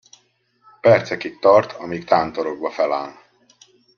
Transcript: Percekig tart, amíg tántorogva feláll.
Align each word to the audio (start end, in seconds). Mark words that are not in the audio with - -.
Percekig 0.81 1.39
tart, 1.39 1.71
amíg 1.71 2.03
tántorogva 2.03 2.71
feláll. 2.71 3.13